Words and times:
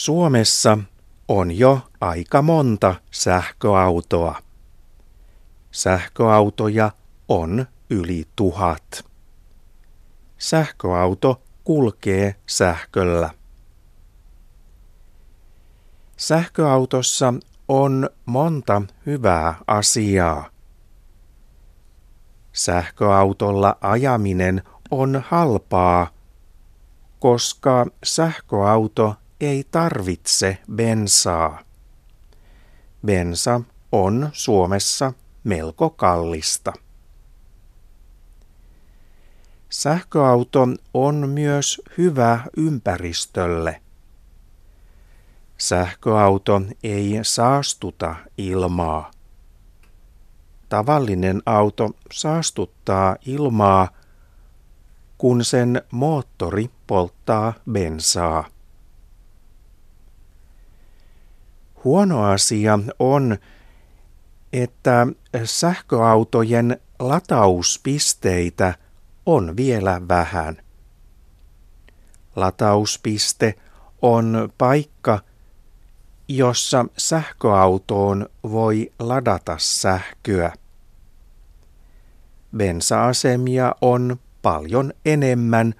Suomessa 0.00 0.78
on 1.28 1.58
jo 1.58 1.80
aika 2.00 2.42
monta 2.42 2.94
sähköautoa. 3.10 4.38
Sähköautoja 5.70 6.90
on 7.28 7.66
yli 7.90 8.24
tuhat. 8.36 9.04
Sähköauto 10.38 11.42
kulkee 11.64 12.34
sähköllä. 12.46 13.30
Sähköautossa 16.16 17.34
on 17.68 18.10
monta 18.26 18.82
hyvää 19.06 19.54
asiaa. 19.66 20.50
Sähköautolla 22.52 23.76
ajaminen 23.80 24.62
on 24.90 25.22
halpaa, 25.28 26.06
koska 27.18 27.86
sähköauto 28.04 29.14
ei 29.40 29.64
tarvitse 29.70 30.58
bensaa. 30.74 31.60
Bensa 33.06 33.60
on 33.92 34.30
Suomessa 34.32 35.12
melko 35.44 35.90
kallista. 35.90 36.72
Sähköauto 39.70 40.68
on 40.94 41.28
myös 41.28 41.82
hyvä 41.98 42.40
ympäristölle. 42.56 43.82
Sähköauto 45.58 46.62
ei 46.82 47.18
saastuta 47.22 48.14
ilmaa. 48.38 49.10
Tavallinen 50.68 51.42
auto 51.46 51.90
saastuttaa 52.12 53.16
ilmaa, 53.26 53.88
kun 55.18 55.44
sen 55.44 55.82
moottori 55.90 56.70
polttaa 56.86 57.52
bensaa. 57.72 58.44
Huono 61.84 62.24
asia 62.24 62.78
on, 62.98 63.38
että 64.52 65.06
sähköautojen 65.44 66.80
latauspisteitä 66.98 68.74
on 69.26 69.56
vielä 69.56 70.00
vähän. 70.08 70.56
Latauspiste 72.36 73.54
on 74.02 74.52
paikka, 74.58 75.18
jossa 76.28 76.86
sähköautoon 76.98 78.28
voi 78.42 78.92
ladata 78.98 79.56
sähköä. 79.58 80.52
Bensa-asemia 82.56 83.74
on 83.80 84.16
paljon 84.42 84.92
enemmän 85.04 85.74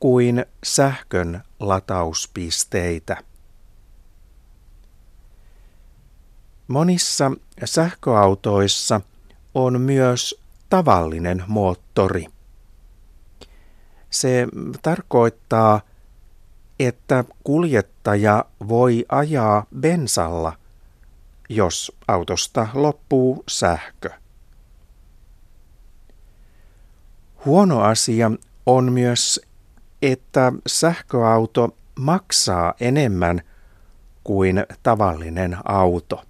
kuin 0.00 0.46
sähkön 0.64 1.42
latauspisteitä. 1.60 3.31
Monissa 6.72 7.32
sähköautoissa 7.64 9.00
on 9.54 9.80
myös 9.80 10.40
tavallinen 10.70 11.44
moottori. 11.46 12.26
Se 14.10 14.46
tarkoittaa, 14.82 15.80
että 16.80 17.24
kuljettaja 17.44 18.44
voi 18.68 19.04
ajaa 19.08 19.66
bensalla, 19.80 20.52
jos 21.48 21.92
autosta 22.08 22.68
loppuu 22.74 23.44
sähkö. 23.48 24.10
Huono 27.44 27.82
asia 27.82 28.30
on 28.66 28.92
myös, 28.92 29.40
että 30.02 30.52
sähköauto 30.66 31.76
maksaa 31.94 32.74
enemmän 32.80 33.42
kuin 34.24 34.64
tavallinen 34.82 35.58
auto. 35.64 36.24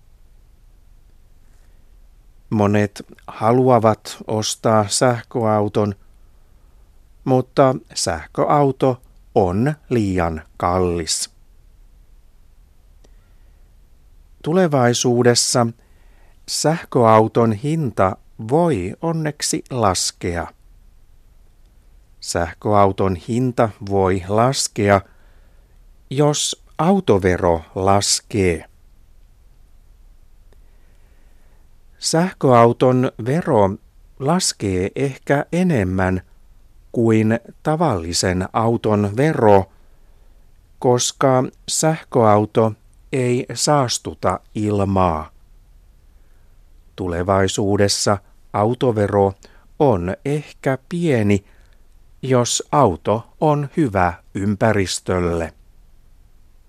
Monet 2.53 3.03
haluavat 3.27 4.17
ostaa 4.27 4.89
sähköauton, 4.89 5.95
mutta 7.25 7.75
sähköauto 7.95 9.03
on 9.35 9.75
liian 9.89 10.43
kallis. 10.57 11.31
Tulevaisuudessa 14.43 15.67
sähköauton 16.49 17.53
hinta 17.53 18.17
voi 18.51 18.95
onneksi 19.03 19.65
laskea. 19.71 20.47
Sähköauton 22.21 23.17
hinta 23.29 23.69
voi 23.91 24.23
laskea, 24.29 25.01
jos 26.11 26.65
autovero 26.79 27.63
laskee. 27.75 28.72
Sähköauton 32.03 33.13
vero 33.27 33.71
laskee 34.19 34.91
ehkä 34.97 35.47
enemmän 35.53 36.21
kuin 36.93 37.41
tavallisen 37.63 38.49
auton 38.53 39.17
vero, 39.17 39.65
koska 40.79 41.45
sähköauto 41.69 42.73
ei 43.13 43.47
saastuta 43.55 44.41
ilmaa. 44.55 45.31
Tulevaisuudessa 46.97 48.19
autovero 48.53 49.33
on 49.79 50.17
ehkä 50.25 50.79
pieni, 50.89 51.45
jos 52.23 52.63
auto 52.73 53.27
on 53.41 53.69
hyvä 53.77 54.15
ympäristölle. 54.35 55.53